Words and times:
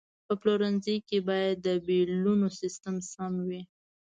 په 0.25 0.33
پلورنځي 0.41 0.95
کې 1.07 1.17
باید 1.29 1.55
د 1.65 1.67
بیلونو 1.87 2.47
سیستم 2.61 2.95
سم 3.11 3.33
وي. 3.47 3.61